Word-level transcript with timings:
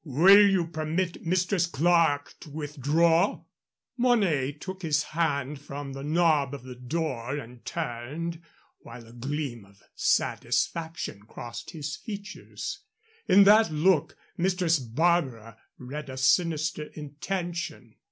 Will 0.03 0.49
you 0.49 0.65
permit 0.65 1.27
Mistress 1.27 1.67
Clerke 1.67 2.33
to 2.39 2.49
withdraw?" 2.49 3.43
Mornay 3.97 4.51
took 4.51 4.81
his 4.81 5.03
hand 5.13 5.61
from 5.61 5.93
the 5.93 6.03
knob 6.03 6.55
of 6.55 6.63
the 6.63 6.73
door 6.73 7.37
and 7.37 7.63
turned, 7.63 8.41
while 8.79 9.05
a 9.05 9.13
gleam 9.13 9.63
of 9.63 9.83
satisfaction 9.93 11.21
crossed 11.27 11.69
his 11.69 11.97
features. 11.97 12.79
In 13.27 13.43
that 13.43 13.71
look 13.71 14.17
Mistress 14.37 14.79
Barbara 14.79 15.59
read 15.77 16.09
a 16.09 16.17
sinister 16.17 16.85
intention. 16.95 17.93